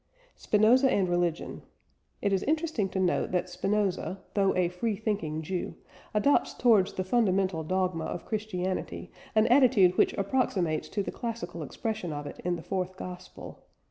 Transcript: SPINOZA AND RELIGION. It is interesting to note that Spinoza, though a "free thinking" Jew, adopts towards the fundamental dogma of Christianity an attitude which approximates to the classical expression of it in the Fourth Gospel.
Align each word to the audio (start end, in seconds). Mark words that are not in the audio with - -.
SPINOZA 0.35 0.89
AND 0.91 1.07
RELIGION. 1.09 1.61
It 2.23 2.33
is 2.33 2.41
interesting 2.41 2.89
to 2.89 2.99
note 2.99 3.31
that 3.33 3.51
Spinoza, 3.51 4.19
though 4.33 4.51
a 4.55 4.67
"free 4.67 4.95
thinking" 4.95 5.43
Jew, 5.43 5.75
adopts 6.15 6.55
towards 6.55 6.93
the 6.93 7.03
fundamental 7.03 7.63
dogma 7.63 8.05
of 8.05 8.25
Christianity 8.25 9.11
an 9.35 9.45
attitude 9.45 9.99
which 9.99 10.13
approximates 10.13 10.89
to 10.89 11.03
the 11.03 11.11
classical 11.11 11.61
expression 11.61 12.11
of 12.11 12.25
it 12.25 12.39
in 12.43 12.55
the 12.55 12.63
Fourth 12.63 12.97
Gospel. 12.97 13.59